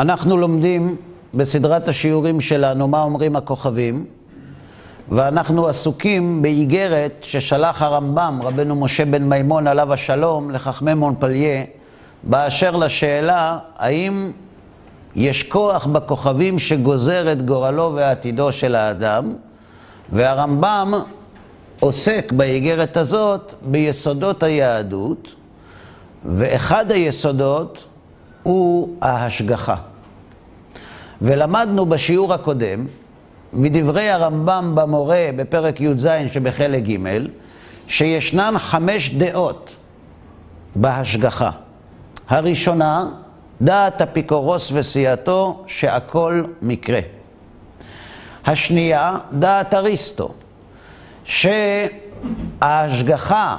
[0.00, 0.96] אנחנו לומדים
[1.34, 4.06] בסדרת השיעורים שלנו מה אומרים הכוכבים,
[5.08, 11.64] ואנחנו עסוקים באיגרת ששלח הרמב"ם, רבנו משה בן מימון עליו השלום, לחכמי מונפליה,
[12.22, 14.30] באשר לשאלה האם
[15.16, 19.32] יש כוח בכוכבים שגוזר את גורלו ועתידו של האדם,
[20.12, 20.92] והרמב"ם
[21.80, 25.34] עוסק באיגרת הזאת ביסודות היהדות,
[26.24, 27.84] ואחד היסודות
[28.42, 29.76] הוא ההשגחה.
[31.22, 32.86] ולמדנו בשיעור הקודם,
[33.52, 36.96] מדברי הרמב"ם במורה בפרק י"ז שבחלק ג',
[37.86, 39.70] שישנן חמש דעות
[40.76, 41.50] בהשגחה.
[42.28, 43.06] הראשונה,
[43.60, 47.00] דעת אפיקורוס וסיעתו שהכל מקרה.
[48.46, 50.34] השנייה, דעת אריסטו,
[52.60, 53.56] שההשגחה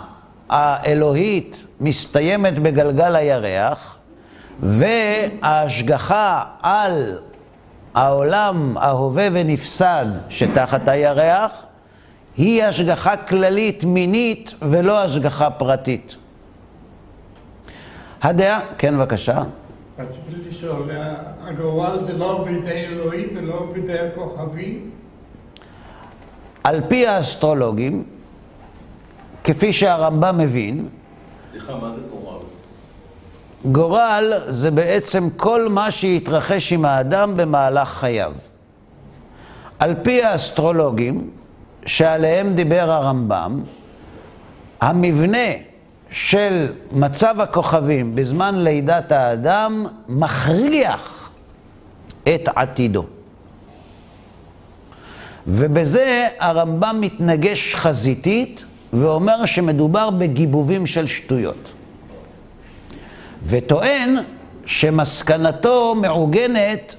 [0.50, 3.96] האלוהית מסתיימת בגלגל הירח,
[4.60, 7.20] וההשגחה על
[7.94, 11.52] העולם ההווה ונפסד שתחת הירח
[12.38, 16.16] היא השגחה כללית מינית ולא השגחה פרטית.
[18.22, 19.42] הדעה, כן בבקשה.
[20.00, 20.92] רציתי לשאול,
[21.42, 24.90] הגורל זה לא בידי אלוהים ולא בידי הכוכבים?
[26.64, 28.04] על פי האסטרולוגים,
[29.44, 30.88] כפי שהרמב"ם מבין,
[31.52, 32.40] סליחה, מה זה גורל?
[33.66, 38.34] גורל זה בעצם כל מה שהתרחש עם האדם במהלך חייו.
[39.80, 41.30] על פי האסטרולוגים,
[41.86, 43.62] שעליהם דיבר הרמב"ם,
[44.82, 45.48] המבנה
[46.12, 51.30] של מצב הכוכבים בזמן לידת האדם מכריח
[52.24, 53.06] את עתידו.
[55.48, 61.79] ובזה הרמב"ם מתנגש חזיתית ואומר שמדובר בגיבובים של שטויות.
[63.44, 64.16] וטוען
[64.66, 66.96] שמסקנתו מעוגנת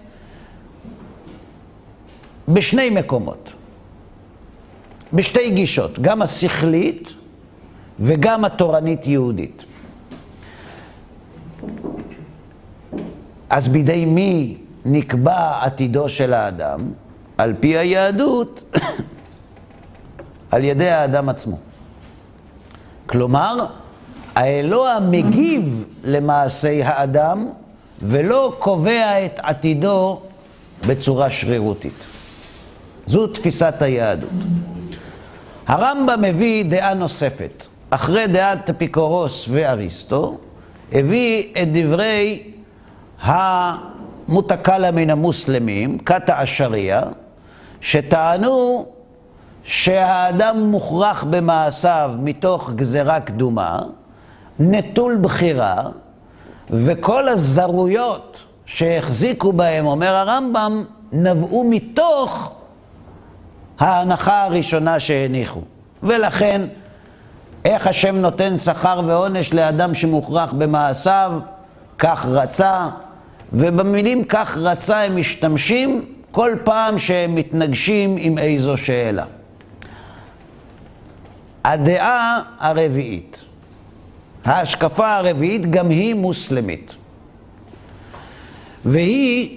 [2.49, 3.53] בשני מקומות,
[5.13, 7.09] בשתי גישות, גם השכלית
[8.01, 9.65] וגם התורנית-יהודית.
[13.51, 16.81] אז בידי מי נקבע עתידו של האדם?
[17.39, 18.63] על פי היהדות,
[20.51, 21.59] על ידי האדם עצמו.
[23.07, 23.67] כלומר,
[24.35, 27.49] האלוה מגיב למעשי האדם
[28.03, 30.21] ולא קובע את עתידו
[30.87, 32.05] בצורה שרירותית.
[33.07, 34.31] זו תפיסת היהדות.
[35.67, 37.67] הרמב"ם מביא דעה נוספת.
[37.91, 40.39] אחרי דעת אפיקורוס ואריסטו,
[40.93, 42.43] הביא את דברי
[43.21, 47.03] המותקלה מן המוסלמים, קטע השריעה,
[47.81, 48.87] שטענו
[49.65, 53.79] שהאדם מוכרח במעשיו מתוך גזרה קדומה,
[54.61, 55.83] נטול בחירה,
[56.71, 62.55] וכל הזרויות שהחזיקו בהם, אומר הרמב"ם, נבעו מתוך
[63.79, 65.61] ההנחה הראשונה שהניחו.
[66.03, 66.63] ולכן,
[67.65, 71.33] איך השם נותן שכר ועונש לאדם שמוכרח במעשיו,
[71.99, 72.89] כך רצה,
[73.53, 79.25] ובמילים כך רצה הם משתמשים כל פעם שהם מתנגשים עם איזו שאלה.
[81.65, 83.45] הדעה הרביעית,
[84.45, 86.95] ההשקפה הרביעית גם היא מוסלמית.
[88.85, 89.57] והיא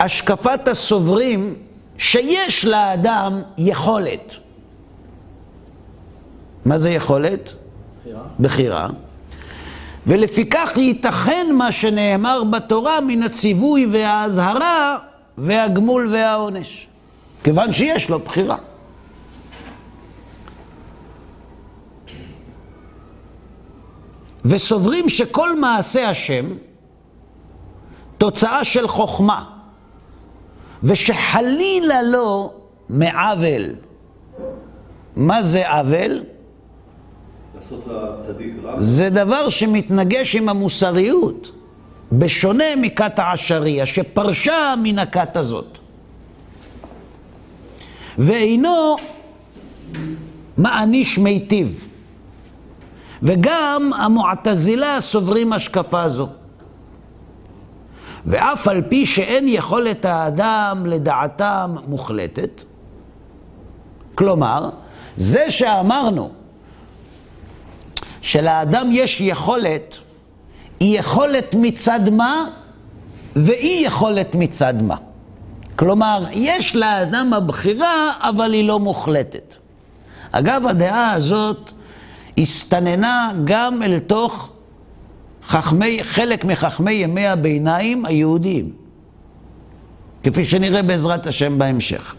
[0.00, 1.54] השקפת הסוברים
[1.98, 4.34] שיש לאדם יכולת.
[6.64, 7.54] מה זה יכולת?
[8.02, 8.22] בחירה.
[8.40, 8.88] בחירה.
[10.06, 14.98] ולפיכך ייתכן מה שנאמר בתורה מן הציווי והאזהרה
[15.38, 16.86] והגמול והעונש.
[17.44, 18.56] כיוון שיש לו בחירה.
[24.44, 26.44] וסוברים שכל מעשה השם
[28.18, 29.44] תוצאה של חוכמה,
[30.82, 32.52] ושחלילה לא
[32.88, 33.74] מעוול.
[35.16, 36.22] מה זה עוול?
[37.54, 38.80] לעשות לצדיק רע.
[38.80, 41.50] זה דבר שמתנגש עם המוסריות,
[42.12, 45.78] בשונה מכת העשריה, שפרשה מן הכת הזאת.
[48.18, 48.96] ואינו
[50.56, 51.87] מעניש מיטיב.
[53.22, 56.28] וגם המועתזילה סוברים השקפה זו.
[58.26, 62.64] ואף על פי שאין יכולת האדם לדעתם מוחלטת,
[64.14, 64.70] כלומר,
[65.16, 66.30] זה שאמרנו
[68.20, 69.98] שלאדם יש יכולת,
[70.80, 72.44] היא יכולת מצד מה
[73.36, 74.96] ואי יכולת מצד מה.
[75.76, 79.54] כלומר, יש לאדם הבחירה, אבל היא לא מוחלטת.
[80.32, 81.72] אגב, הדעה הזאת
[82.38, 84.50] הסתננה גם אל תוך
[85.46, 88.72] חכמי, חלק מחכמי ימי הביניים היהודיים,
[90.22, 92.14] כפי שנראה בעזרת השם בהמשך.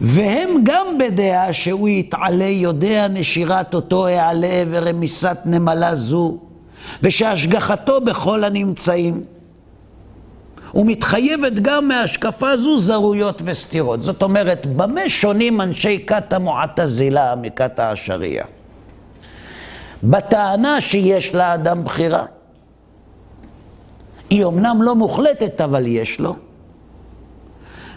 [0.00, 6.36] והם גם בדעה שהוא יתעלה, יודע נשירת אותו העלה ורמיסת נמלה זו,
[7.02, 9.22] ושהשגחתו בכל הנמצאים.
[10.74, 14.02] ומתחייבת גם מהשקפה זו זרויות וסתירות.
[14.02, 18.44] זאת אומרת, במה שונים אנשי כת המועטזילה מכת העשריה?
[20.02, 22.24] בטענה שיש לאדם בחירה.
[24.30, 26.36] היא אמנם לא מוחלטת, אבל יש לו.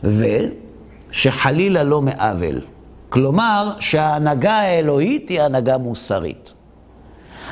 [0.03, 2.61] ושחלילה לא מעוול.
[3.09, 6.53] כלומר, שההנהגה האלוהית היא הנהגה מוסרית.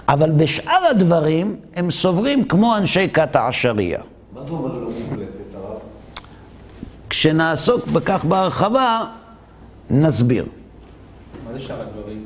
[0.07, 4.01] אבל בשאר הדברים הם סוברים כמו אנשי כת העשריה.
[4.33, 5.79] מה זה אומר לא מוחלטת, הרב?
[7.09, 9.05] כשנעסוק בכך בהרחבה,
[9.89, 10.45] נסביר.
[11.45, 12.23] מה זה שאר הדברים?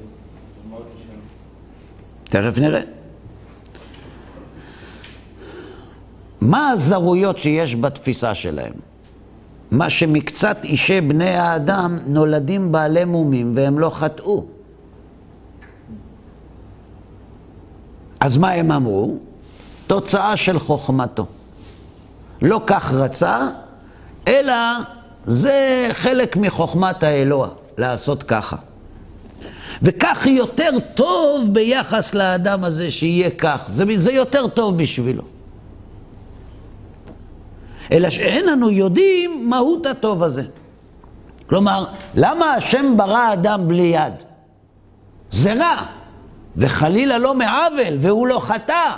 [2.29, 2.81] תכף נראה.
[6.41, 8.73] מה הזרויות שיש בתפיסה שלהם?
[9.71, 14.45] מה שמקצת אישי בני האדם נולדים בעלי מומים והם לא חטאו.
[18.19, 19.17] אז מה הם אמרו?
[19.87, 21.25] תוצאה של חוכמתו.
[22.41, 23.47] לא כך רצה,
[24.27, 24.53] אלא
[25.25, 28.57] זה חלק מחוכמת האלוה, לעשות ככה.
[29.81, 35.23] וכך יותר טוב ביחס לאדם הזה שיהיה כך, זה, זה יותר טוב בשבילו.
[37.91, 40.43] אלא שאין אנו יודעים מהות הטוב הזה.
[41.47, 41.85] כלומר,
[42.15, 44.13] למה השם ברא אדם בלי יד?
[45.31, 45.85] זה רע,
[46.57, 48.91] וחלילה לא מעוול, והוא לא חטא.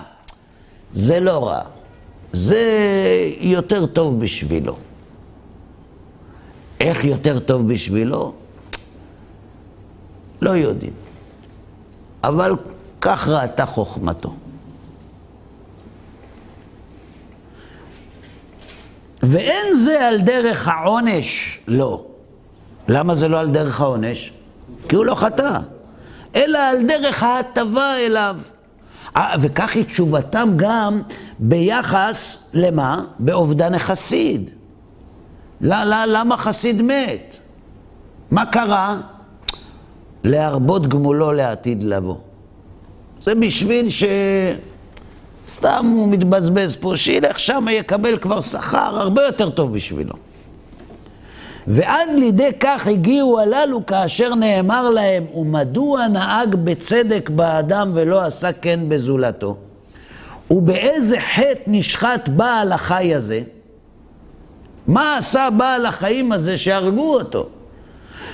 [0.94, 1.62] זה לא רע,
[2.34, 2.64] זה
[3.40, 4.76] יותר טוב בשבילו.
[6.80, 8.34] איך יותר טוב בשבילו?
[10.42, 10.94] לא יודעים.
[12.24, 12.56] אבל
[13.02, 14.34] כך ראתה חוכמתו.
[19.24, 22.06] ואין זה על דרך העונש, לא.
[22.88, 24.34] למה זה לא על דרך העונש?
[24.90, 25.60] כי הוא לא חטא,
[26.36, 28.36] אלא על דרך ההטבה אליו.
[29.16, 31.02] אה, וכך היא תשובתם גם
[31.40, 33.06] ביחס למה?
[33.20, 34.50] באובדן החסיד.
[35.62, 37.38] למה חסיד מת?
[38.32, 38.98] מה קרה?
[40.28, 42.16] להרבות גמולו לעתיד לבוא.
[43.22, 44.04] זה בשביל ש...
[45.50, 50.14] סתם הוא מתבזבז פה, שילך שם יקבל כבר שכר הרבה יותר טוב בשבילו.
[51.68, 58.80] ועד לידי כך הגיעו הללו כאשר נאמר להם, ומדוע נהג בצדק באדם ולא עשה כן
[58.88, 59.58] בזולתו?
[60.52, 63.42] ובאיזה חטא נשחט בעל החי הזה?
[64.88, 67.50] מה עשה בעל החיים הזה שהרגו אותו?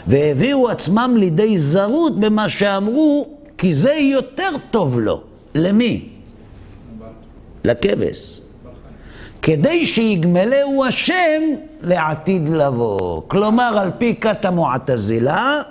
[0.08, 3.28] והביאו עצמם לידי זרות במה שאמרו,
[3.58, 5.22] כי זה יותר טוב לו.
[5.56, 6.10] למי?
[7.64, 8.42] לכבש.
[9.42, 11.42] כדי שיגמלהו השם
[11.82, 13.22] לעתיד לבוא.
[13.28, 15.62] כלומר, על פי כת המועטזילה,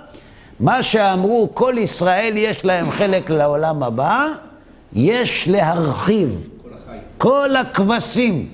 [0.59, 4.27] מה שאמרו כל ישראל יש להם חלק לעולם הבא,
[4.93, 6.47] יש להרחיב.
[7.17, 8.47] כל הכבשים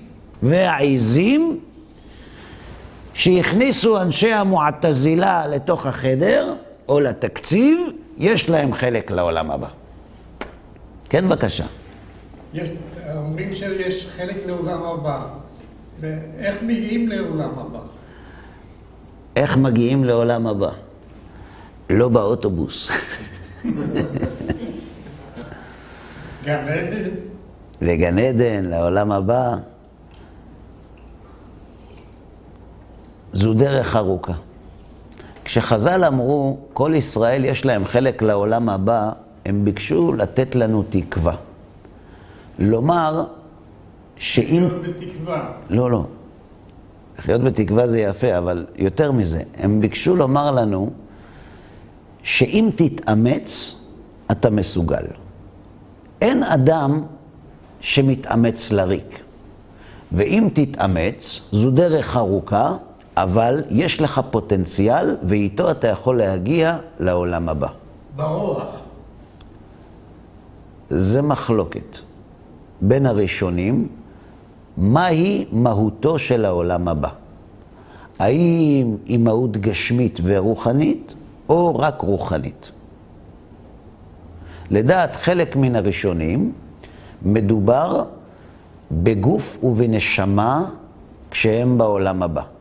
[0.43, 1.59] והעיזים
[3.13, 6.53] שהכניסו אנשי המועטזילה לתוך החדר
[6.89, 7.79] או לתקציב,
[8.17, 9.67] יש להם חלק לעולם הבא.
[11.09, 11.65] כן, בבקשה.
[12.53, 12.69] יש,
[13.15, 15.21] אומרים שיש חלק לעולם הבא.
[15.99, 17.79] ואיך מגיעים לעולם הבא?
[19.35, 20.69] איך מגיעים לעולם הבא?
[21.89, 22.91] לא באוטובוס.
[26.45, 27.09] גן עדן?
[27.81, 29.55] לגן עדן, לעולם הבא.
[33.33, 34.33] זו דרך ארוכה.
[35.45, 39.11] כשחז"ל אמרו, כל ישראל יש להם חלק לעולם הבא,
[39.45, 41.35] הם ביקשו לתת לנו תקווה.
[42.59, 43.25] לומר
[44.15, 44.63] שאם...
[44.65, 45.51] לחיות בתקווה.
[45.69, 46.05] לא, לא.
[47.19, 50.89] לחיות בתקווה זה יפה, אבל יותר מזה, הם ביקשו לומר לנו
[52.23, 53.81] שאם תתאמץ,
[54.31, 55.05] אתה מסוגל.
[56.21, 57.03] אין אדם
[57.81, 59.23] שמתאמץ לריק.
[60.11, 62.75] ואם תתאמץ, זו דרך ארוכה,
[63.23, 67.67] אבל יש לך פוטנציאל, ואיתו אתה יכול להגיע לעולם הבא.
[68.15, 68.63] ברוח.
[70.89, 71.97] זה מחלוקת
[72.81, 73.87] בין הראשונים,
[74.77, 77.09] מהי מהותו של העולם הבא.
[78.19, 81.15] האם היא מהות גשמית ורוחנית,
[81.49, 82.71] או רק רוחנית.
[84.71, 86.51] לדעת חלק מן הראשונים,
[87.21, 88.03] מדובר
[88.91, 90.69] בגוף ובנשמה
[91.31, 92.58] כשהם בעולם הבא.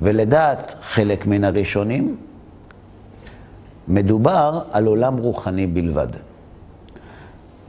[0.00, 2.16] ולדעת חלק מן הראשונים,
[3.88, 6.08] מדובר על עולם רוחני בלבד.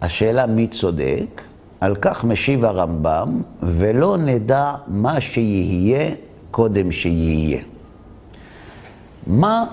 [0.01, 1.41] השאלה מי צודק,
[1.81, 6.15] על כך משיב הרמב"ם, ולא נדע מה שיהיה
[6.51, 7.62] קודם שיהיה.
[9.27, 9.65] מה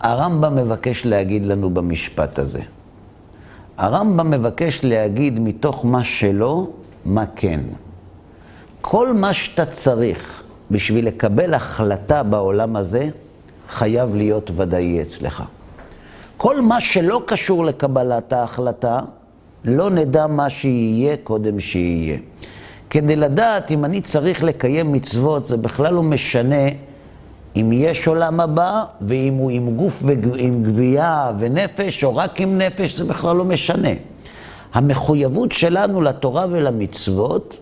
[0.00, 2.60] הרמב"ם מבקש להגיד לנו במשפט הזה?
[3.76, 6.68] הרמב"ם מבקש להגיד מתוך מה שלא,
[7.04, 7.60] מה כן.
[8.80, 13.08] כל מה שאתה צריך בשביל לקבל החלטה בעולם הזה,
[13.68, 15.42] חייב להיות ודאי אצלך.
[16.36, 19.00] כל מה שלא קשור לקבלת ההחלטה,
[19.64, 22.18] לא נדע מה שיהיה קודם שיהיה.
[22.90, 26.68] כדי לדעת אם אני צריך לקיים מצוות, זה בכלל לא משנה
[27.56, 32.96] אם יש עולם הבא, ואם הוא עם גוף ועם גבייה ונפש, או רק עם נפש,
[32.96, 33.88] זה בכלל לא משנה.
[34.74, 37.58] המחויבות שלנו לתורה ולמצוות,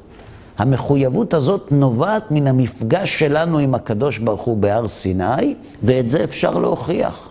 [0.59, 6.59] המחויבות הזאת נובעת מן המפגש שלנו עם הקדוש ברוך הוא בהר סיני, ואת זה אפשר
[6.59, 7.29] להוכיח.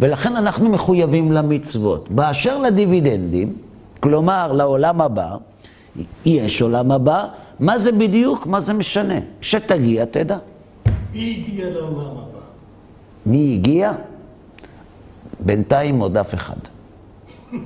[0.00, 2.10] ולכן אנחנו מחויבים למצוות.
[2.10, 3.52] באשר לדיבידנדים,
[4.00, 5.36] כלומר לעולם הבא,
[6.24, 7.26] יש עולם הבא,
[7.60, 8.46] מה זה בדיוק?
[8.46, 9.18] מה זה משנה?
[9.40, 10.38] שתגיע, תדע.
[11.12, 12.40] מי הגיע לעולם הבא?
[13.26, 13.92] מי הגיע?
[15.40, 16.56] בינתיים עוד אף אחד.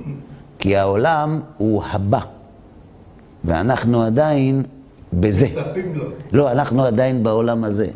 [0.59, 2.19] כי העולם הוא הבא,
[3.43, 4.63] ואנחנו עדיין
[5.19, 5.45] בזה.
[5.47, 6.05] מצפים לו.
[6.31, 7.87] לא, אנחנו עדיין בעולם הזה.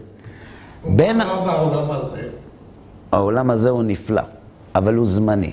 [0.96, 1.20] בין...
[1.20, 2.30] בעולם הזה,
[3.12, 4.22] העולם הזה הוא נפלא,
[4.76, 5.52] אבל הוא זמני.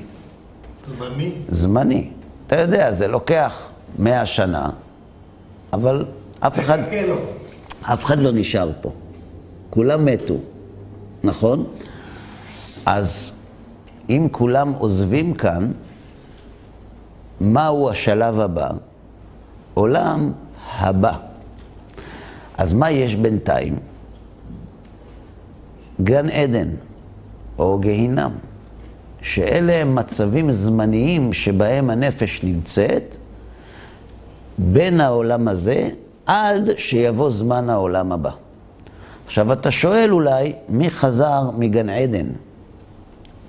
[0.86, 2.10] זמני, זמני.
[2.46, 4.68] אתה יודע, זה לוקח מאה שנה,
[5.72, 6.04] אבל
[6.40, 6.78] אף אחד,
[7.08, 7.16] לו.
[7.82, 8.90] אף אחד לא נשאר פה.
[9.70, 10.34] כולם מתו,
[11.24, 11.66] נכון?
[12.86, 13.40] אז
[14.10, 15.72] אם כולם עוזבים כאן,
[17.40, 18.70] מהו השלב הבא?
[19.74, 20.32] עולם
[20.78, 21.33] הבא.
[22.58, 23.74] אז מה יש בינתיים?
[26.02, 26.68] גן עדן
[27.58, 28.30] או גיהינם,
[29.22, 33.16] שאלה הם מצבים זמניים שבהם הנפש נמצאת
[34.58, 35.88] בין העולם הזה
[36.26, 38.30] עד שיבוא זמן העולם הבא.
[39.26, 42.26] עכשיו אתה שואל אולי, מי חזר מגן עדן?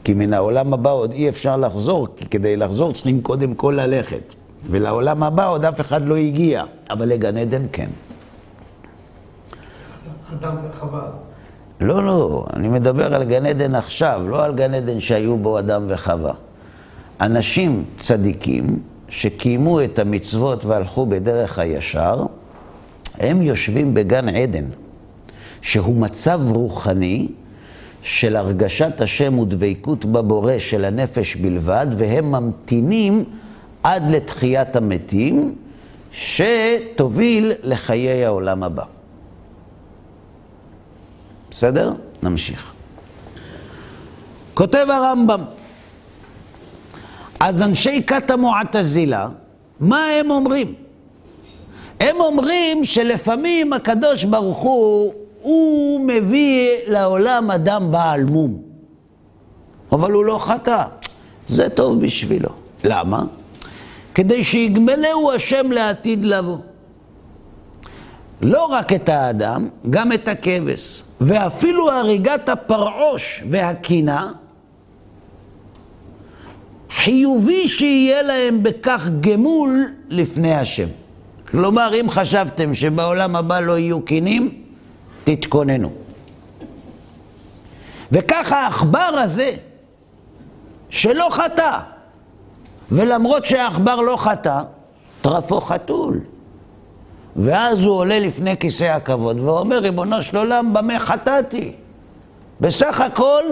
[0.04, 4.36] כי מן העולם הבא עוד אי אפשר לחזור, כי כדי לחזור צריכים קודם כל ללכת.
[4.70, 7.90] ולעולם הבא עוד אף אחד לא הגיע, אבל לגן עדן כן.
[11.82, 15.86] לא, לא, אני מדבר על גן עדן עכשיו, לא על גן עדן שהיו בו אדם
[15.88, 16.34] וחווה.
[17.22, 22.26] אנשים צדיקים שקיימו את המצוות והלכו בדרך הישר,
[23.20, 24.66] הם יושבים בגן עדן,
[25.62, 27.28] שהוא מצב רוחני
[28.02, 33.24] של הרגשת השם ודבקות בבורא של הנפש בלבד, והם ממתינים
[33.84, 35.56] עד לתחיית המתים,
[36.12, 38.95] שתוביל לחיי העולם הבא.
[41.56, 41.94] בסדר?
[42.24, 42.74] נמשיך.
[44.54, 45.42] כותב הרמב"ם,
[47.40, 49.28] אז אנשי כת המועטזילה,
[49.80, 50.74] מה הם אומרים?
[52.00, 58.62] הם אומרים שלפעמים הקדוש ברוך הוא, הוא מביא לעולם אדם בעל מום.
[59.92, 60.84] אבל הוא לא חטא.
[61.48, 62.50] זה טוב בשבילו.
[62.84, 63.24] למה?
[64.16, 66.58] כדי שיגמלהו השם לעתיד לבוא.
[68.42, 71.04] לא רק את האדם, גם את הכבש.
[71.22, 74.32] ואפילו הריגת הפרעוש והקינה,
[76.90, 80.88] חיובי שיהיה להם בכך גמול לפני השם.
[81.48, 84.62] כלומר, אם חשבתם שבעולם הבא לא יהיו קינים,
[85.24, 85.92] תתכוננו.
[88.12, 89.52] וכך העכבר הזה,
[90.90, 91.80] שלא חטא,
[92.92, 94.62] ולמרות שהעכבר לא חטא,
[95.22, 96.20] טרפו חתול.
[97.36, 101.72] ואז הוא עולה לפני כיסא הכבוד ואומר, ריבונו של עולם, במה חטאתי?
[102.62, 103.44] בסך הכל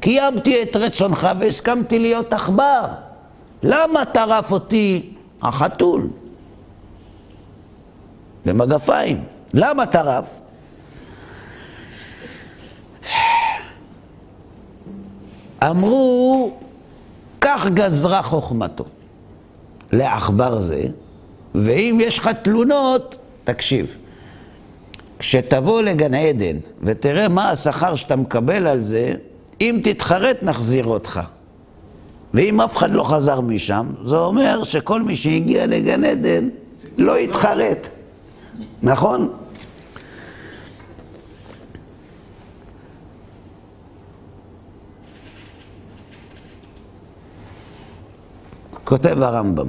[0.00, 2.86] קיימתי את רצונך והסכמתי להיות עכבר.
[3.62, 5.12] למה טרף אותי
[5.42, 6.08] החתול?
[8.46, 9.24] במגפיים.
[9.54, 10.40] למה טרף?
[15.62, 16.52] אמרו,
[17.40, 18.84] כך גזרה חוכמתו
[19.92, 20.86] לעכבר זה,
[21.54, 23.96] ואם יש לך תלונות, תקשיב.
[25.18, 29.12] כשתבוא לגן עדן ותראה מה השכר שאתה מקבל על זה,
[29.60, 31.20] אם תתחרט נחזיר אותך.
[32.34, 36.48] ואם אף אחד לא חזר משם, זה אומר שכל מי שהגיע לגן עדן
[36.98, 37.88] לא יתחרט.
[38.82, 39.32] נכון?
[48.84, 49.68] כותב הרמב"ם,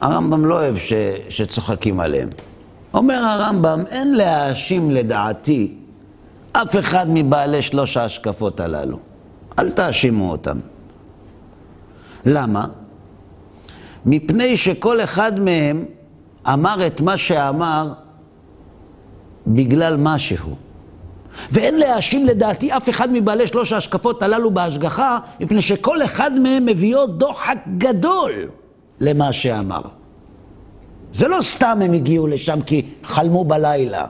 [0.00, 0.92] הרמב"ם לא אוהב ש,
[1.28, 2.28] שצוחקים עליהם.
[2.94, 5.74] אומר הרמב"ם, אין להאשים לדעתי
[6.52, 8.98] אף אחד מבעלי שלוש ההשקפות הללו.
[9.58, 10.58] אל תאשימו אותם.
[12.26, 12.66] למה?
[14.06, 15.84] מפני שכל אחד מהם
[16.46, 17.92] אמר את מה שאמר
[19.46, 20.56] בגלל משהו.
[21.50, 27.06] ואין להאשים לדעתי אף אחד מבעלי שלוש ההשקפות הללו בהשגחה, מפני שכל אחד מהם מביאו
[27.06, 28.32] דוחק גדול
[29.00, 29.82] למה שאמר.
[31.12, 34.06] זה לא סתם הם הגיעו לשם כי חלמו בלילה.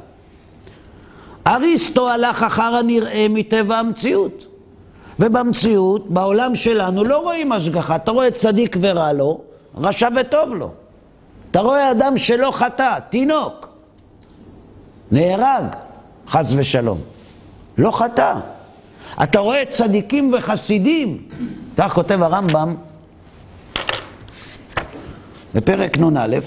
[1.46, 4.44] אריסטו הלך אחר הנראה מטבע המציאות.
[5.20, 7.96] ובמציאות, בעולם שלנו, לא רואים השגחה.
[7.96, 9.40] אתה רואה צדיק ורע לו,
[9.76, 10.70] רשע וטוב לו.
[11.50, 13.68] אתה רואה אדם שלא חטא, תינוק,
[15.10, 15.64] נהרג,
[16.28, 16.98] חס ושלום.
[17.78, 18.34] לא חטא.
[19.22, 21.22] אתה רואה צדיקים וחסידים.
[21.76, 22.74] כך כותב הרמב"ם
[25.54, 26.38] בפרק נ"א,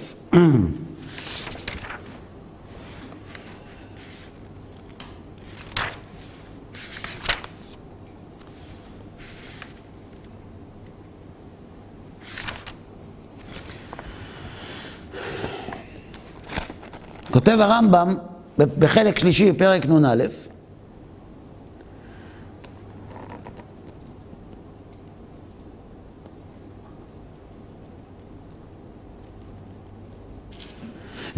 [17.31, 18.15] כותב הרמב"ם
[18.57, 20.23] בחלק שלישי בפרק נ"א,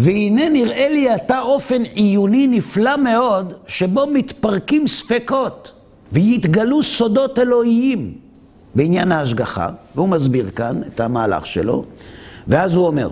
[0.03, 5.72] והנה נראה לי עתה אופן עיוני נפלא מאוד, שבו מתפרקים ספקות
[6.12, 8.13] ויתגלו סודות אלוהיים
[8.75, 11.86] בעניין ההשגחה, והוא מסביר כאן את המהלך שלו,
[12.48, 13.10] ואז הוא אומר,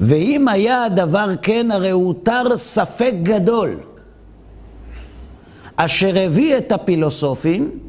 [0.00, 3.76] ואם היה הדבר כן, הרי הותר ספק גדול,
[5.76, 7.83] אשר הביא את הפילוסופים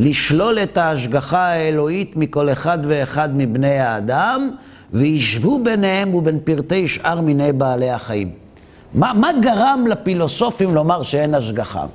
[0.00, 4.50] לשלול את ההשגחה האלוהית מכל אחד ואחד מבני האדם,
[4.92, 8.30] וישבו ביניהם ובין פרטי שאר מיני בעלי החיים.
[8.94, 11.86] מה, מה גרם לפילוסופים לומר שאין השגחה?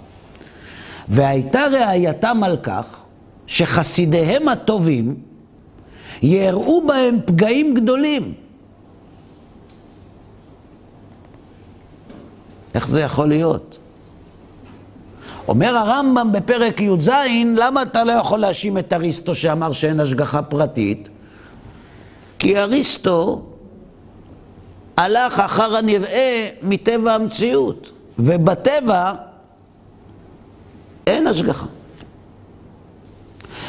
[1.07, 2.99] והייתה ראייתם על כך
[3.47, 5.15] שחסידיהם הטובים
[6.21, 8.33] יראו בהם פגעים גדולים.
[12.75, 13.77] איך זה יכול להיות?
[15.47, 17.09] אומר הרמב"ם בפרק י"ז,
[17.55, 21.09] למה אתה לא יכול להאשים את אריסטו שאמר שאין השגחה פרטית?
[22.39, 23.41] כי אריסטו
[24.97, 29.13] הלך אחר הנראה מטבע המציאות, ובטבע
[31.07, 31.65] אין השגחה.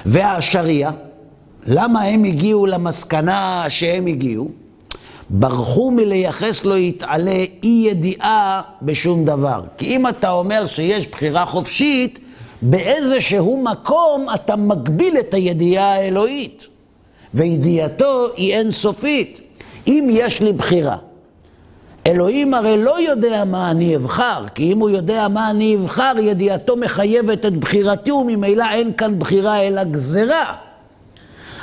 [0.07, 0.91] והשריעה,
[1.67, 4.49] למה הם הגיעו למסקנה שהם הגיעו?
[5.31, 9.61] ברחו מלייחס לו יתעלה אי ידיעה בשום דבר.
[9.79, 12.19] כי אם אתה אומר שיש בחירה חופשית,
[12.63, 16.67] באיזשהו מקום אתה מגביל את הידיעה האלוהית,
[17.35, 19.41] וידיעתו היא אינסופית.
[19.87, 20.97] אם יש לי בחירה,
[22.07, 26.77] אלוהים הרי לא יודע מה אני אבחר, כי אם הוא יודע מה אני אבחר, ידיעתו
[26.77, 30.55] מחייבת את בחירתי, וממילא אין כאן בחירה אלא גזרה.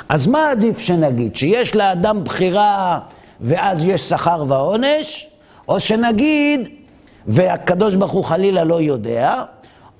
[0.08, 1.36] אז מה עדיף שנגיד?
[1.36, 2.98] שיש לאדם בחירה
[3.40, 5.28] ואז יש שכר ועונש,
[5.68, 6.68] או שנגיד,
[7.26, 9.42] והקדוש ברוך הוא חלילה לא יודע,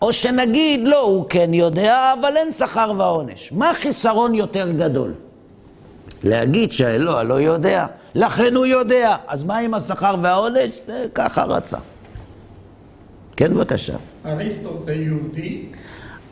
[0.03, 3.53] או שנגיד, לא, הוא כן יודע, אבל אין שכר ועונש.
[3.53, 5.15] מה חיסרון יותר גדול?
[6.25, 9.17] להגיד שהאלוה לא יודע, לכן הוא יודע.
[9.29, 10.71] אז מה עם השכר והעונש?
[10.87, 11.77] זה ככה רצה.
[13.37, 13.97] כן, בבקשה.
[14.27, 15.63] אריסטו זה יהודי?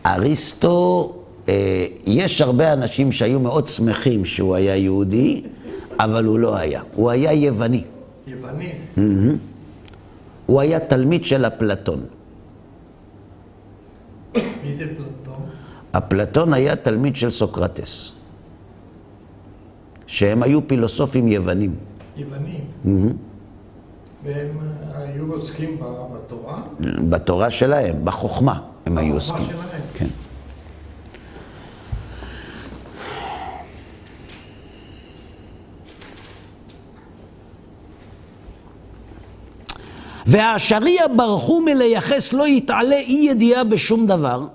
[0.06, 1.12] אריסטו,
[1.48, 5.42] אה, יש הרבה אנשים שהיו מאוד שמחים שהוא היה יהודי,
[6.04, 7.84] אבל הוא לא היה, הוא היה יווני.
[8.26, 8.72] יווני?
[8.96, 9.00] Mm-hmm.
[10.46, 12.00] הוא היה תלמיד של אפלטון.
[14.34, 15.42] מי זה פלטון?
[15.92, 18.12] אפלטון היה תלמיד של סוקרטס,
[20.06, 21.74] שהם היו פילוסופים יוונים.
[22.16, 22.60] יוונים?
[22.84, 23.12] Mm-hmm.
[24.24, 24.58] והם
[24.94, 25.80] היו עוסקים
[26.14, 26.62] בתורה?
[27.08, 29.46] בתורה שלהם, בחוכמה הם היו עוסקים.
[29.46, 29.82] בחוכמה שלהם?
[29.94, 30.06] כן.
[40.26, 44.46] והשריע ברחו מלייחס לא יתעלה אי ידיעה בשום דבר,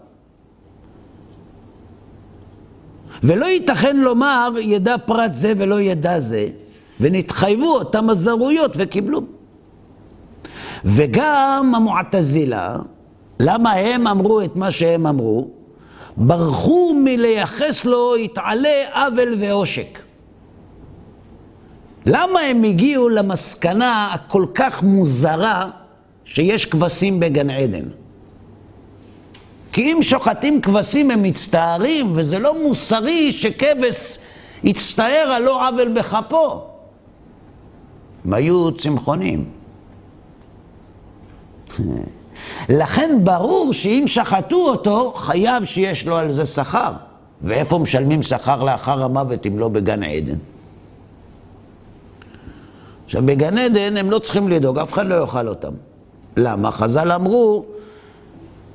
[3.24, 6.48] ולא ייתכן לומר ידע פרט זה ולא ידע זה,
[7.00, 9.22] ונתחייבו אותם הזרויות וקיבלו.
[10.86, 12.78] וגם המועתזילה,
[13.40, 15.48] למה הם אמרו את מה שהם אמרו?
[16.18, 20.00] ברחו מלייחס לו יתעלה עוול ועושק.
[22.10, 25.70] למה הם הגיעו למסקנה הכל כך מוזרה
[26.26, 27.84] שיש כבשים בגן עדן?
[29.72, 34.18] כי אם שוחטים כבשים הם מצטערים, וזה לא מוסרי שכבש
[34.64, 36.62] יצטער על לא עוול בכפו.
[38.26, 39.50] הם היו צמחונים.
[42.70, 46.94] לכן ברור שאם שחטו אותו, חייב שיש לו על זה שכר.
[47.42, 50.38] ואיפה משלמים שכר לאחר המוות אם לא בגן עדן?
[53.08, 55.72] עכשיו, בגן עדן הם לא צריכים לדאוג, אף אחד לא יאכל אותם.
[56.38, 56.72] למה?
[56.72, 57.66] חז"ל אמרו,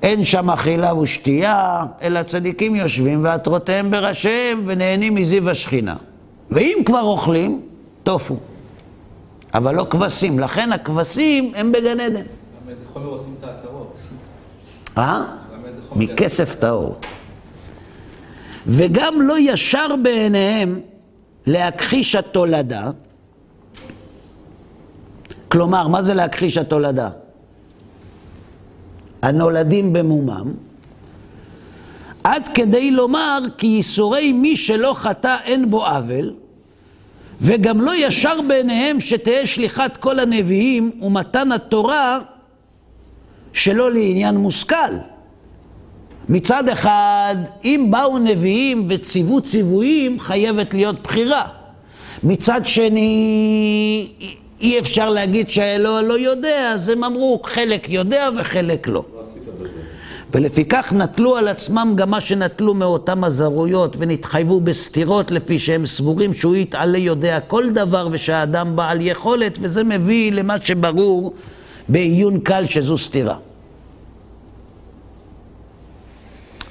[0.02, 5.96] אין שם אכילה ושתייה, אלא צדיקים יושבים ועטרותיהם בראשיהם ונהנים מזיו השכינה.
[6.50, 7.60] ואם כבר אוכלים,
[8.02, 8.36] טופו.
[9.54, 12.20] אבל לא כבשים, לכן הכבשים הם בגן עדן.
[12.20, 13.98] למה איזה חומר עושים את העטרות?
[14.98, 15.22] אה?
[15.96, 16.96] מכסף טהור.
[18.66, 20.80] וגם לא ישר בעיניהם
[21.46, 22.90] להכחיש התולדה.
[25.52, 27.10] כלומר, מה זה להכחיש התולדה?
[29.22, 30.52] הנולדים במומם,
[32.24, 36.34] עד כדי לומר כי ייסורי מי שלא חטא אין בו עוול,
[37.40, 42.18] וגם לא ישר בעיניהם שתהא שליחת כל הנביאים ומתן התורה
[43.52, 44.94] שלא לעניין מושכל.
[46.28, 51.42] מצד אחד, אם באו נביאים וציוו ציוויים, חייבת להיות בחירה.
[52.24, 54.08] מצד שני,
[54.62, 58.94] אי אפשר להגיד שהאלוה לא יודע, אז הם אמרו, חלק יודע וחלק לא.
[58.94, 59.22] לא.
[60.34, 66.56] ולפיכך נטלו על עצמם גם מה שנטלו מאותם הזרויות, ונתחייבו בסתירות לפי שהם סבורים שהוא
[66.56, 71.34] יתעלה יודע כל דבר ושהאדם בעל יכולת, וזה מביא למה שברור
[71.88, 73.36] בעיון קל שזו סתירה.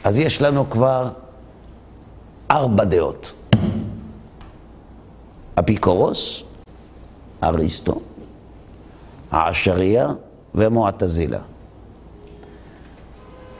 [0.03, 1.09] אז יש לנו כבר
[2.51, 3.33] ארבע דעות.
[5.59, 6.43] אפיקורוס,
[7.43, 8.01] אריסטו,
[9.31, 10.07] העשריה
[10.55, 11.39] ומועטזילה.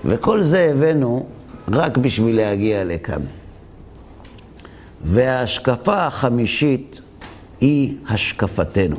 [0.06, 1.26] וכל זה הבאנו
[1.72, 3.22] רק בשביל להגיע לכאן.
[5.04, 7.02] וההשקפה החמישית
[7.62, 8.96] היא השקפתנו.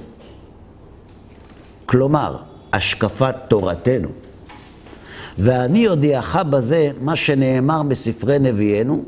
[1.86, 2.36] כלומר,
[2.72, 4.08] השקפת תורתנו.
[5.38, 9.04] ואני אודיעך בזה מה שנאמר בספרי נביאנו,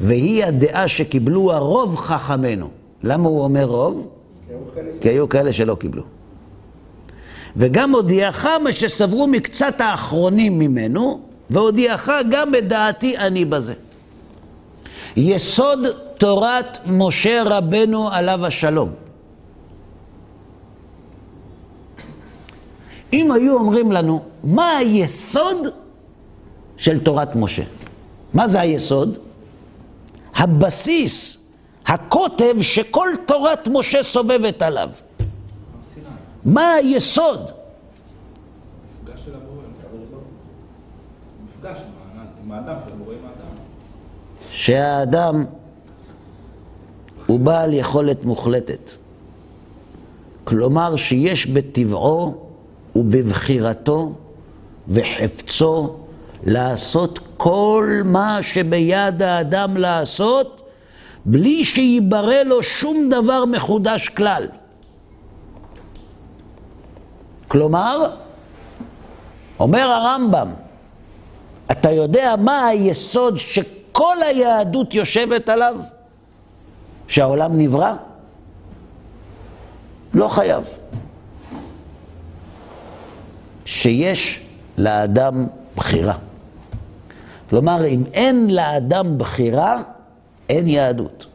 [0.00, 2.68] והיא הדעה שקיבלו הרוב חכמינו.
[3.02, 4.08] למה הוא אומר רוב?
[5.00, 6.02] כי היו כאלה שלא קיבלו.
[7.56, 13.74] וגם הודיעך מה שסברו מקצת האחרונים ממנו, והודיעך גם את דעתי אני בזה.
[15.16, 15.78] יסוד
[16.18, 18.90] תורת משה רבנו עליו השלום.
[23.12, 25.56] אם היו אומרים לנו, מה היסוד
[26.76, 27.62] של תורת משה?
[28.34, 29.18] מה זה היסוד?
[30.34, 31.41] הבסיס,
[31.86, 34.90] הקוטב שכל תורת משה סובבת עליו.
[36.44, 37.50] מה היסוד?
[44.50, 45.44] שהאדם
[47.26, 48.90] הוא בעל יכולת מוחלטת.
[50.44, 52.46] כלומר שיש בטבעו
[52.96, 54.12] ובבחירתו
[54.88, 55.96] וחפצו
[56.44, 60.61] לעשות כל מה שביד האדם לעשות,
[61.24, 64.48] בלי שייברא לו שום דבר מחודש כלל.
[67.48, 68.04] כלומר,
[69.60, 70.48] אומר הרמב"ם,
[71.70, 75.76] אתה יודע מה היסוד שכל היהדות יושבת עליו?
[77.08, 77.92] שהעולם נברא?
[80.14, 80.64] לא חייב.
[83.64, 84.40] שיש
[84.78, 86.14] לאדם בחירה.
[87.50, 89.82] כלומר, אם אין לאדם בחירה,
[90.52, 91.26] אין יהדות.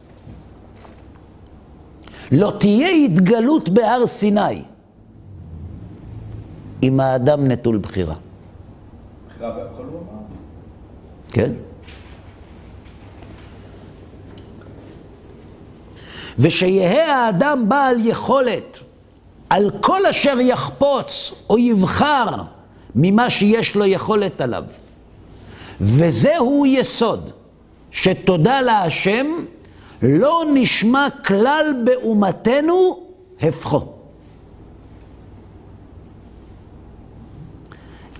[2.32, 4.62] לא תהיה התגלות בהר סיני
[6.82, 8.14] אם האדם נטול בחירה.
[9.28, 10.20] בחירה בהכל הוא אמר.
[11.32, 11.52] כן?
[16.38, 18.78] ושיהא האדם בעל יכולת
[19.50, 22.42] על כל אשר יחפוץ או יבחר
[22.94, 24.64] ממה שיש לו יכולת עליו.
[25.80, 27.30] וזהו יסוד
[27.90, 29.26] שתודה להשם
[30.02, 33.00] לא נשמע כלל באומתנו
[33.42, 33.92] הפכו.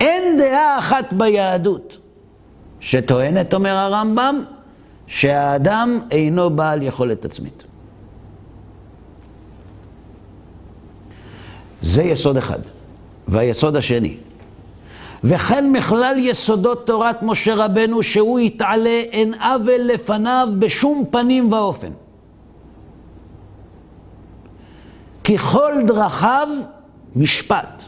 [0.00, 1.98] אין דעה אחת ביהדות
[2.81, 4.44] שטוענת, אומר הרמב"ם,
[5.07, 7.64] שהאדם אינו בעל יכולת עצמית.
[11.83, 12.59] זה יסוד אחד.
[13.28, 14.16] והיסוד השני,
[15.24, 21.90] וכן מכלל יסודות תורת משה רבנו שהוא יתעלה אין עוול לפניו בשום פנים ואופן.
[25.24, 26.48] כי כל דרכיו
[27.16, 27.85] משפט,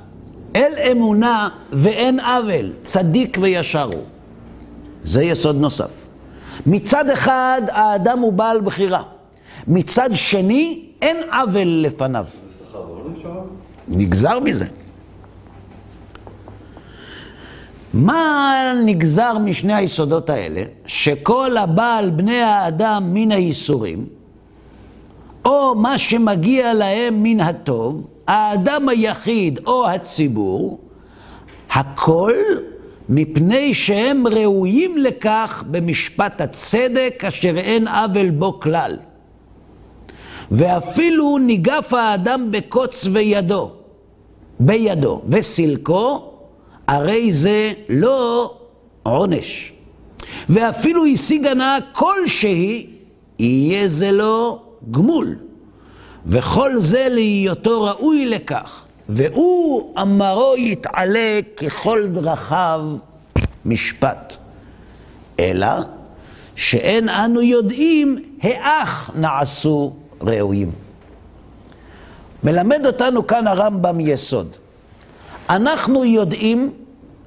[0.57, 4.05] אל אמונה ואין עוול, צדיק וישר הוא.
[5.05, 5.93] זה יסוד נוסף.
[6.67, 9.03] מצד אחד האדם הוא בעל בחירה,
[9.69, 12.25] מצד שני אין עוול לפניו.
[12.47, 13.47] זה שכר הרב?
[13.89, 14.67] נגזר מזה.
[17.95, 20.63] מה נגזר משני היסודות האלה?
[20.87, 24.07] שכל הבעל בני האדם מן הייסורים,
[25.45, 30.79] או מה שמגיע להם מן הטוב, האדם היחיד או הציבור,
[31.71, 32.33] הכל
[33.09, 38.97] מפני שהם ראויים לכך במשפט הצדק אשר אין עוול בו כלל.
[40.51, 43.71] ואפילו ניגף האדם בקוץ וידו,
[44.61, 46.30] בידו, וסילקו,
[46.91, 48.55] הרי זה לא
[49.03, 49.73] עונש.
[50.49, 52.87] ואפילו השיג הנאה כלשהי,
[53.39, 55.37] יהיה זה לו גמול.
[56.27, 58.83] וכל זה להיותו ראוי לכך.
[59.09, 62.81] והוא אמרו יתעלה ככל דרכיו
[63.65, 64.37] משפט.
[65.41, 65.69] אלא
[66.57, 70.71] שאין אנו יודעים האח נעשו ראויים.
[72.45, 74.57] מלמד אותנו כאן הרמב"ם יסוד.
[75.51, 76.73] אנחנו יודעים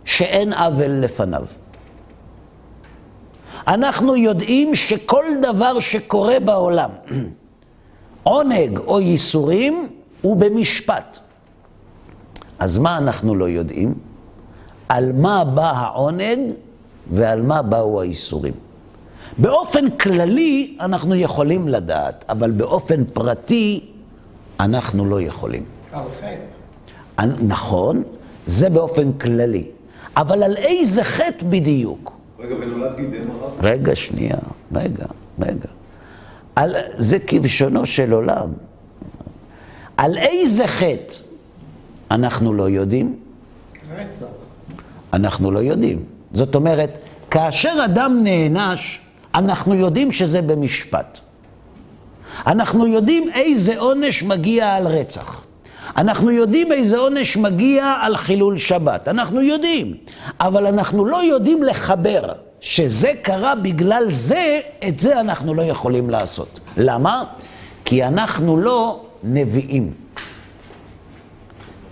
[0.05, 1.45] שאין עוול לפניו.
[3.67, 6.89] אנחנו יודעים שכל דבר שקורה בעולם,
[8.23, 9.87] עונג או ייסורים,
[10.21, 11.19] הוא במשפט.
[12.59, 13.93] אז מה אנחנו לא יודעים?
[14.89, 16.39] על מה בא העונג
[17.11, 18.53] ועל מה באו הייסורים.
[19.37, 23.85] באופן כללי אנחנו יכולים לדעת, אבל באופן פרטי
[24.59, 25.63] אנחנו לא יכולים.
[25.91, 27.25] חטא.
[27.41, 28.03] נכון,
[28.45, 29.65] זה באופן כללי.
[30.17, 32.17] אבל על איזה חטא בדיוק?
[32.39, 33.51] רגע, ונולד גידם הרב?
[33.61, 34.37] רגע, שנייה,
[34.75, 35.05] רגע,
[35.39, 35.69] רגע.
[36.55, 38.49] על, זה כבשונו של עולם.
[39.97, 41.13] על איזה חטא
[42.11, 43.15] אנחנו לא יודעים?
[43.97, 44.25] רצח.
[45.13, 46.03] אנחנו לא יודעים.
[46.33, 46.99] זאת אומרת,
[47.31, 49.01] כאשר אדם נענש,
[49.35, 51.19] אנחנו יודעים שזה במשפט.
[52.47, 55.42] אנחנו יודעים איזה עונש מגיע על רצח.
[55.97, 59.07] אנחנו יודעים איזה עונש מגיע על חילול שבת.
[59.07, 59.93] אנחנו יודעים.
[60.39, 66.59] אבל אנחנו לא יודעים לחבר שזה קרה בגלל זה, את זה אנחנו לא יכולים לעשות.
[66.77, 67.23] למה?
[67.85, 69.93] כי אנחנו לא נביאים.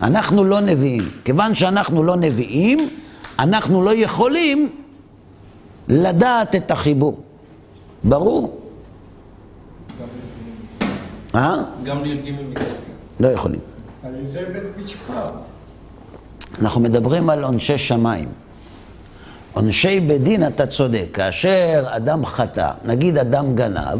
[0.01, 1.10] אנחנו לא נביאים.
[1.25, 2.89] כיוון שאנחנו לא נביאים,
[3.39, 4.69] אנחנו לא יכולים
[5.88, 7.19] לדעת את החיבור.
[8.04, 8.62] ברור?
[11.36, 11.56] אה?
[11.84, 12.34] גם לי"ג.
[13.19, 13.70] לא יכולים.
[14.03, 15.33] על ידי בית משפט.
[16.61, 18.29] אנחנו מדברים על עונשי שמיים.
[19.53, 21.05] עונשי בית דין, אתה צודק.
[21.13, 23.99] כאשר אדם חטא, נגיד אדם גנב,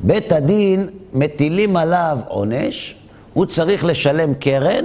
[0.00, 2.96] בית הדין מטילים עליו עונש,
[3.32, 4.84] הוא צריך לשלם קרן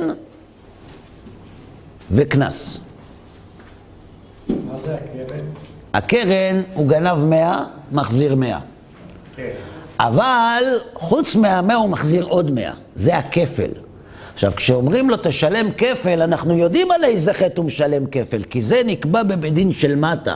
[2.12, 2.80] וקנס.
[4.48, 5.46] מה זה הקרן?
[5.94, 8.60] הקרן, הוא גנב 100, מחזיר 100.
[9.36, 9.50] כן.
[10.00, 12.74] אבל חוץ מהמאה הוא מחזיר עוד 100.
[12.96, 13.72] זה הכפל.
[14.34, 18.82] עכשיו, כשאומרים לו תשלם כפל, אנחנו יודעים על איזה חטא הוא משלם כפל, כי זה
[18.86, 20.36] נקבע בבית דין של מטה.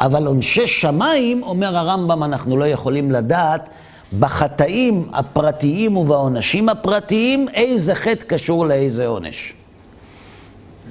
[0.00, 3.70] אבל עונשי שמיים, אומר הרמב"ם, אנחנו לא יכולים לדעת
[4.18, 9.54] בחטאים הפרטיים ובעונשים הפרטיים, איזה חטא קשור לאיזה עונש.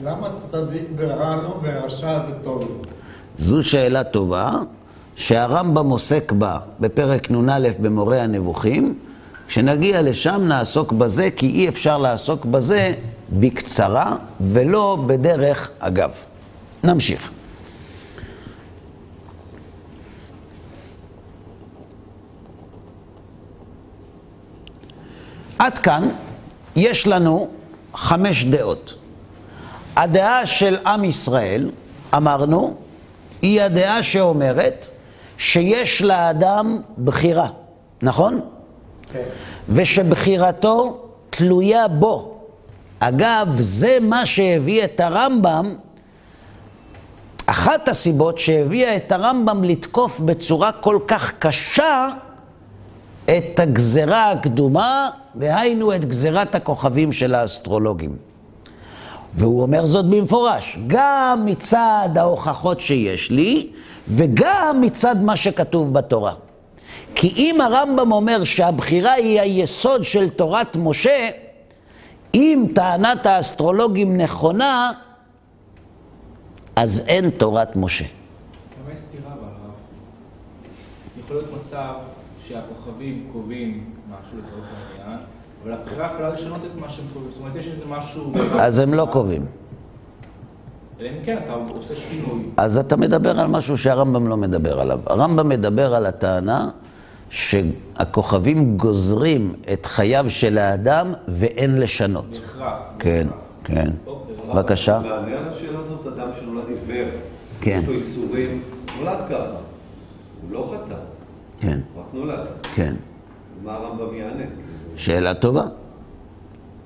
[0.03, 2.67] למה צדיק ברע לו ורשע בטוב לו?
[3.37, 4.51] זו שאלה טובה,
[5.15, 8.95] שהרמב"ם עוסק בה בפרק נ"א במורה הנבוכים.
[9.47, 12.93] כשנגיע לשם נעסוק בזה, כי אי אפשר לעסוק בזה
[13.29, 16.11] בקצרה ולא בדרך אגב.
[16.83, 17.29] נמשיך.
[25.59, 26.09] עד כאן
[26.75, 27.49] יש לנו
[27.93, 28.93] חמש דעות.
[29.95, 31.71] הדעה של עם ישראל,
[32.17, 32.75] אמרנו,
[33.41, 34.87] היא הדעה שאומרת
[35.37, 37.47] שיש לאדם בחירה,
[38.01, 38.41] נכון?
[39.13, 39.19] כן.
[39.69, 40.97] ושבחירתו
[41.29, 42.37] תלויה בו.
[42.99, 45.75] אגב, זה מה שהביא את הרמב"ם,
[47.45, 52.07] אחת הסיבות שהביאה את הרמב"ם לתקוף בצורה כל כך קשה
[53.25, 58.15] את הגזרה הקדומה, דהיינו את גזרת הכוכבים של האסטרולוגים.
[59.33, 63.67] והוא אומר זאת במפורש, גם מצד ההוכחות שיש לי,
[64.07, 66.33] וגם מצד מה שכתוב בתורה.
[67.15, 71.29] כי אם הרמב"ם אומר שהבחירה היא היסוד של תורת משה,
[72.33, 74.91] אם טענת האסטרולוגים נכונה,
[76.75, 78.05] אז אין תורת משה.
[78.93, 79.71] יש סתירה אבל הרב?
[81.19, 81.93] יכול להיות מצב
[82.47, 84.65] שהכוכבים קובעים משהו לצורך
[84.99, 85.19] העניין,
[85.63, 87.31] אבל הבחירה יכולה לשנות את מה שהם קובעים.
[87.31, 88.33] זאת אומרת, יש איזה משהו...
[88.59, 89.45] אז הם לא קובעים.
[90.99, 92.43] אלא אם כן, אתה עושה שינוי.
[92.57, 94.99] אז אתה מדבר על משהו שהרמב"ם לא מדבר עליו.
[95.05, 96.69] הרמב"ם מדבר על הטענה
[97.33, 102.25] שהכוכבים גוזרים את חייו של האדם ואין לשנות.
[102.31, 102.79] בהכרח.
[102.99, 103.27] כן,
[103.63, 103.91] כן.
[104.05, 104.35] אוקיי.
[104.53, 104.99] בבקשה.
[104.99, 107.07] מענה על השאלה הזאת, אדם שנולד עיוור.
[107.61, 107.79] כן.
[107.83, 108.61] יש לו איסורים,
[108.99, 109.35] נולד ככה.
[110.41, 110.95] הוא לא חטא,
[111.59, 112.39] כן, רק נולד.
[112.75, 112.95] כן.
[113.63, 114.43] מה הרמב"ם יענה?
[114.95, 115.63] שאלה טובה.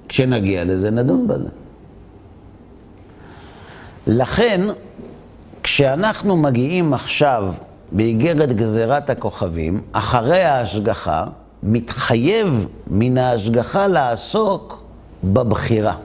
[0.10, 1.50] כשנגיע לזה נדון בזה.
[4.08, 4.62] לכן,
[5.64, 7.54] כשאנחנו מגיעים עכשיו
[7.92, 11.24] באיגרת גזירת הכוכבים, אחרי ההשגחה,
[11.64, 14.84] מתחייב מן ההשגחה לעסוק
[15.24, 15.96] בבחירה.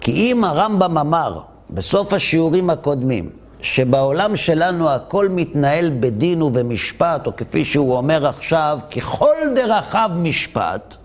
[0.00, 7.64] כי אם הרמב"ם אמר בסוף השיעורים הקודמים, שבעולם שלנו הכל מתנהל בדין ובמשפט, או כפי
[7.64, 10.96] שהוא אומר עכשיו, ככל דרכיו משפט,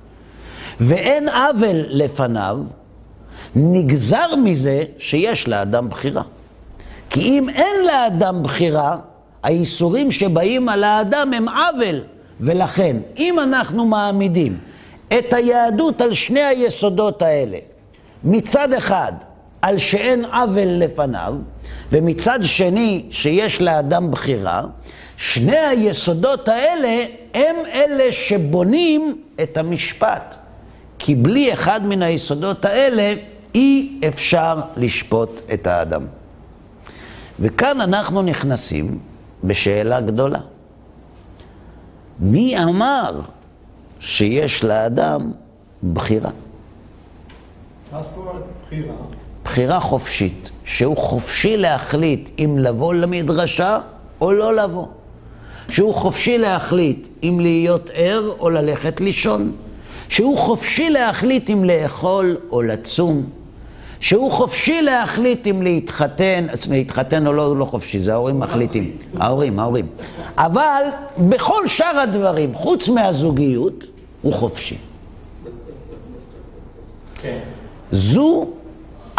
[0.79, 2.57] ואין עוול לפניו,
[3.55, 6.23] נגזר מזה שיש לאדם בחירה.
[7.09, 8.95] כי אם אין לאדם בחירה,
[9.43, 12.01] האיסורים שבאים על האדם הם עוול.
[12.39, 14.57] ולכן, אם אנחנו מעמידים
[15.07, 17.57] את היהדות על שני היסודות האלה,
[18.23, 19.13] מצד אחד,
[19.61, 21.33] על שאין עוול לפניו,
[21.91, 24.61] ומצד שני, שיש לאדם בחירה,
[25.17, 30.37] שני היסודות האלה הם אלה שבונים את המשפט.
[30.99, 33.13] כי בלי אחד מן היסודות האלה,
[33.55, 36.05] אי אפשר לשפוט את האדם.
[37.39, 38.99] וכאן אנחנו נכנסים
[39.43, 40.39] בשאלה גדולה.
[42.19, 43.19] מי אמר
[43.99, 45.31] שיש לאדם
[45.93, 46.31] בחירה?
[47.93, 48.93] מה זאת אומרת בחירה?
[49.43, 53.77] בחירה חופשית, שהוא חופשי להחליט אם לבוא למדרשה
[54.21, 54.85] או לא לבוא.
[55.69, 59.51] שהוא חופשי להחליט אם להיות ער או ללכת לישון.
[60.09, 63.29] שהוא חופשי להחליט אם לאכול או לצום.
[63.99, 68.97] שהוא חופשי להחליט אם להתחתן, להתחתן או לא, הוא לא חופשי, זה ההורים מחליטים.
[69.19, 69.87] ההורים, ההורים.
[70.37, 70.83] אבל
[71.17, 73.83] בכל שאר הדברים, חוץ מהזוגיות,
[74.21, 74.77] הוא חופשי.
[77.21, 77.39] כן.
[77.91, 78.47] זו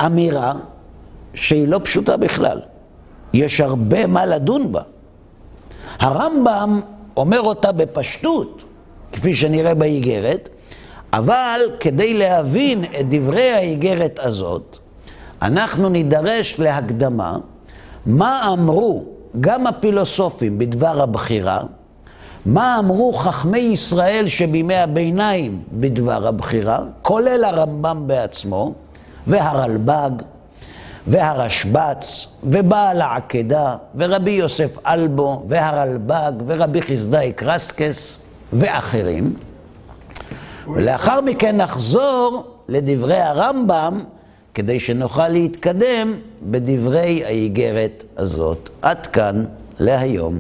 [0.07, 0.53] אמירה
[1.35, 2.61] שהיא לא פשוטה בכלל.
[3.33, 4.83] יש הרבה מה לדון בה.
[5.99, 6.81] הרמב"ם
[7.16, 8.62] אומר אותה בפשטות,
[9.12, 10.49] כפי שנראה באיגרת,
[11.12, 14.79] אבל כדי להבין את דברי האיגרת הזאת,
[15.42, 17.38] אנחנו נידרש להקדמה
[18.07, 19.05] מה אמרו
[19.40, 21.61] גם הפילוסופים בדבר הבחירה,
[22.46, 28.73] מה אמרו חכמי ישראל שבימי הביניים בדבר הבחירה, כולל הרמב"ם בעצמו,
[29.27, 30.11] והרלב"ג,
[31.07, 38.18] והרשב"ץ, ובעל העקדה, ורבי יוסף אלבו, והרלב"ג, ורבי חסדאי קרסקס,
[38.53, 39.35] ואחרים.
[40.68, 44.01] ולאחר מכן נחזור לדברי הרמב"ם,
[44.55, 48.70] כדי שנוכל להתקדם בדברי האיגרת הזאת.
[48.83, 49.44] עד כאן
[49.79, 50.38] להיום.